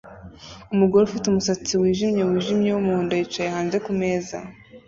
Umugore 0.73 1.01
ufite 1.05 1.25
umusatsi 1.27 1.73
wijimye 1.81 2.21
wijimye 2.29 2.69
wumuhondo 2.71 3.13
yicaye 3.19 3.49
hanze 3.55 3.77
kumeza 3.85 4.37